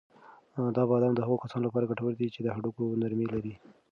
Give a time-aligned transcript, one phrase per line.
[0.75, 3.53] دا بادام د هغو کسانو لپاره ګټور دي چې د هډوکو نرمي لري.